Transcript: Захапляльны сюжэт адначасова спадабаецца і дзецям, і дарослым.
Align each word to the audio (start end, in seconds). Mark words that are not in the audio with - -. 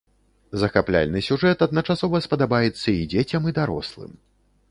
Захапляльны 0.61 1.19
сюжэт 1.27 1.57
адначасова 1.65 2.23
спадабаецца 2.27 2.87
і 2.95 3.01
дзецям, 3.11 3.41
і 3.51 3.57
дарослым. 3.61 4.11